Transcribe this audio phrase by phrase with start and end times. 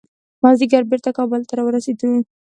[0.43, 2.09] مازدیګر بیرته کابل ته راورسېدو.